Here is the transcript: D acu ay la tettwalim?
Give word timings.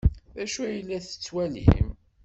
D 0.35 0.37
acu 0.43 0.59
ay 0.67 0.79
la 0.87 0.97
tettwalim? 1.03 1.87